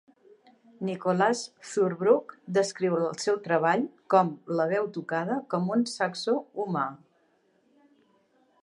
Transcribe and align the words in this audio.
Nicholas 0.87 1.43
Zurbrugg 1.71 2.33
descriu 2.59 2.95
el 3.01 3.21
seu 3.25 3.37
treball 3.49 3.85
com 4.15 4.33
"la 4.61 4.67
veu 4.73 4.91
tocada 4.97 5.39
com 5.53 5.71
un 5.79 5.87
saxo 5.95 6.39
humà". 6.65 6.89